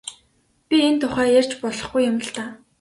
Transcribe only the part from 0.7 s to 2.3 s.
энэ тухай ярьж болохгүй юм л